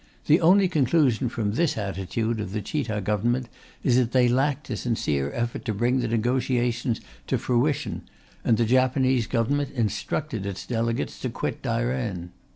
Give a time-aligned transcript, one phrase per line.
[0.25, 3.47] The only conclusion from this attitude of the Chita Government
[3.83, 8.09] is that they lacked a sincere effort to bring the negotiations to fruition,
[8.43, 12.31] and the Japanese Government instructed its delegates to quit Dairen.